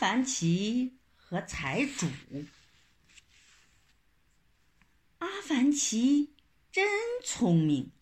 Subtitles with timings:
[0.00, 2.06] 凡奇和财主。
[5.18, 6.32] 阿凡奇
[6.72, 6.88] 真
[7.22, 7.92] 聪明，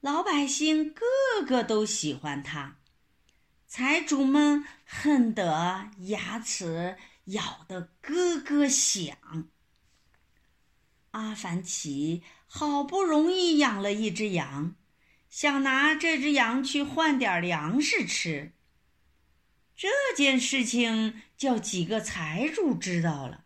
[0.00, 1.04] 老百姓个
[1.46, 2.78] 个都喜欢他，
[3.66, 9.14] 财主们恨得牙齿咬得咯咯响。
[11.10, 14.76] 阿凡奇好不容易养了一只羊，
[15.28, 18.54] 想拿这只羊去换点粮食吃。
[19.76, 23.44] 这件事情叫几个财主知道了，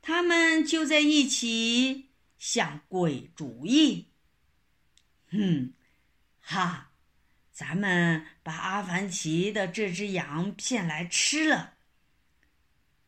[0.00, 4.08] 他们就在一起想鬼主意。
[5.30, 5.74] 哼，
[6.40, 6.92] 哈，
[7.52, 11.74] 咱们把阿凡提的这只羊骗来吃了，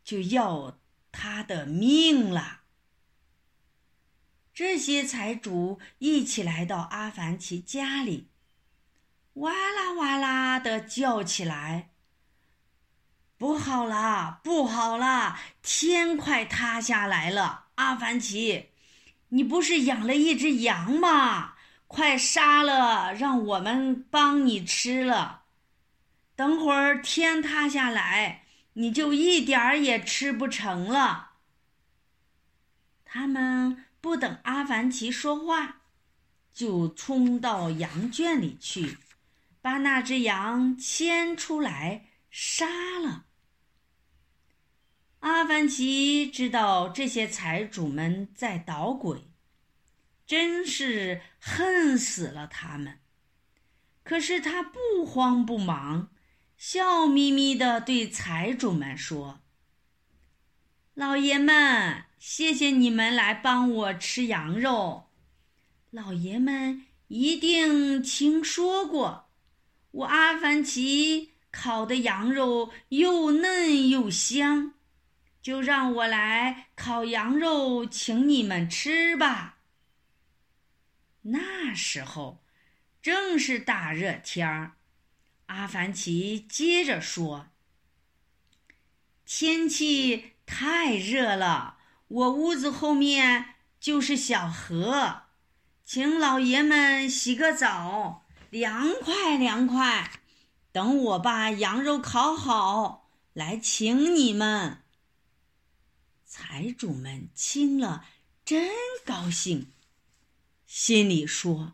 [0.03, 0.79] 就要
[1.11, 2.61] 他的命了。
[4.53, 8.29] 这些财主一起来到阿凡提家里，
[9.33, 11.93] 哇啦哇啦的叫起来。
[13.37, 15.37] 不好了，不好了！
[15.61, 17.65] 天快塌下来了！
[17.75, 18.69] 阿凡提，
[19.29, 21.53] 你不是养了一只羊吗？
[21.85, 25.43] 快杀了，让我们帮你吃了。
[26.35, 31.33] 等会儿天塌下来，你就一点儿也吃不成了。
[33.05, 35.81] 他们不等阿凡提说话，
[36.51, 38.97] 就冲到羊圈里去，
[39.61, 42.65] 把那只羊牵出来杀
[42.99, 43.25] 了。
[45.19, 49.31] 阿凡提知道这些财主们在捣鬼，
[50.27, 52.99] 真是恨死了他们。
[54.03, 56.09] 可是他不慌不忙，
[56.55, 59.41] 笑眯眯地对财主们说
[60.93, 65.09] ：“老爷们，谢谢你们来帮我吃羊肉。
[65.89, 69.29] 老爷们一定听说过，
[69.91, 74.75] 我阿凡提烤的羊肉又嫩又香。”
[75.47, 79.59] 就让我来烤羊肉，请你们吃吧。
[81.21, 82.43] 那时候
[83.01, 84.73] 正是大热天儿，
[85.45, 87.47] 阿凡提接着说
[89.23, 91.77] ：“天气太热了，
[92.09, 95.21] 我屋子后面就是小河，
[95.85, 100.11] 请老爷们洗个澡，凉快凉快。
[100.73, 104.83] 等我把羊肉烤好，来请你们。”
[106.39, 108.05] 财主们听了，
[108.45, 108.69] 真
[109.03, 109.71] 高兴，
[110.67, 111.73] 心里说：“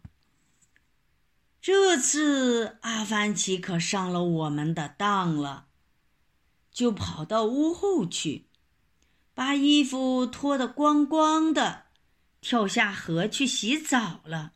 [1.62, 5.68] 这次阿凡提可上了我们的当了。”
[6.72, 8.46] 就跑到屋后去，
[9.34, 11.88] 把衣服脱得光光的，
[12.40, 14.54] 跳下河去洗澡了。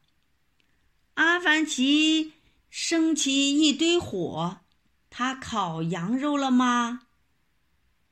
[1.16, 2.32] 阿凡提
[2.70, 4.62] 升起一堆火，
[5.10, 7.08] 他烤羊肉了吗？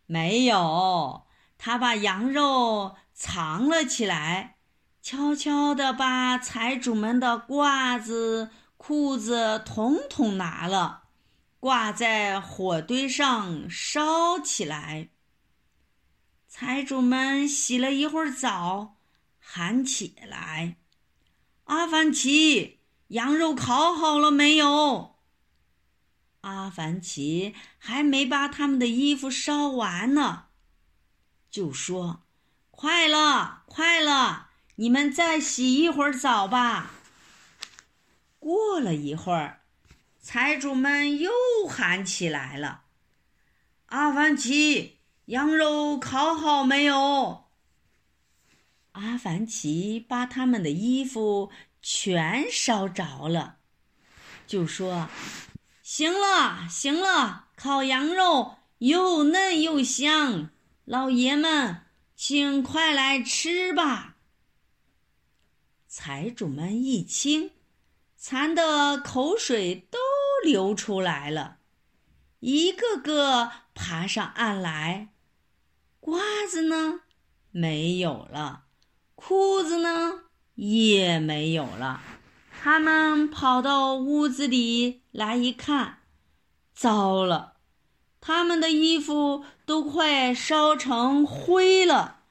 [0.05, 1.24] 没有。
[1.57, 4.57] 他把羊肉藏了起来，
[5.01, 11.03] 悄悄地把财主们的褂子、裤子统统拿了，
[11.59, 15.09] 挂在火堆上烧起来。
[16.47, 18.95] 财主们洗了一会儿澡，
[19.39, 20.77] 喊起来
[21.65, 25.15] ：“阿凡提，羊肉烤好了没有？”
[26.41, 30.44] 阿凡提还没把他们的衣服烧完呢。
[31.55, 32.25] 就说
[32.69, 34.49] ：“快了，快了！
[34.75, 36.91] 你们再洗一会儿澡吧。”
[38.39, 39.61] 过了一会儿，
[40.19, 41.31] 财主们又
[41.65, 42.81] 喊起来了
[43.87, 47.45] ：“阿凡提，羊肉烤好没有？”
[48.91, 51.49] 阿凡提把他们的衣服
[51.81, 53.59] 全烧着了，
[54.45, 55.07] 就说
[55.81, 60.49] ：“行了，行了，烤羊肉又嫩又香。”
[60.85, 61.81] 老爷们，
[62.15, 64.17] 请快来吃吧！
[65.87, 67.49] 财主们一听，
[68.15, 69.97] 馋得口水都
[70.43, 71.57] 流出来了，
[72.39, 75.09] 一个个爬上岸来。
[76.01, 76.99] 褂子呢？
[77.49, 78.65] 没有了。
[79.15, 80.25] 裤子呢？
[80.53, 82.03] 也没有了。
[82.61, 86.03] 他们跑到屋子里来一看，
[86.75, 87.54] 糟了！
[88.27, 92.21] 他们的衣服都快烧成灰了，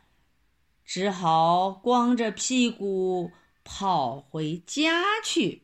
[0.84, 3.30] 只好光着屁股
[3.62, 5.63] 跑回家去。